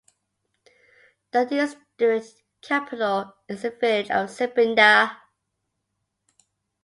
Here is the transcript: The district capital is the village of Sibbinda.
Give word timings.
The 1.31 1.45
district 1.45 2.41
capital 2.63 3.35
is 3.47 3.61
the 3.61 3.69
village 3.69 4.09
of 4.09 4.29
Sibbinda. 4.31 5.15